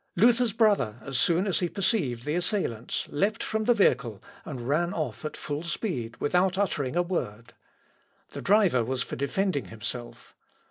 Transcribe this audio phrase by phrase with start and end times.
[0.15, 4.95] Luther's brother, as soon as he perceived the assailants, lept from the vehicle, and ran
[4.95, 7.53] off at full speed without uttering a word.
[8.29, 10.33] The driver was for defending himself.